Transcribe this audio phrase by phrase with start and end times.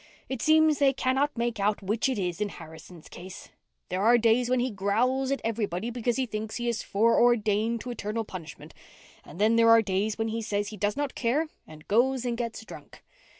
[0.29, 3.49] It seems they cannot make out which it is in Harrison's case.
[3.89, 7.81] There are days when he growls at everybody because he thinks he is fore ordained
[7.81, 8.73] to eternal punishment.
[9.23, 12.35] And then there are days when he says he does not care and goes and
[12.35, 13.03] gets drunk.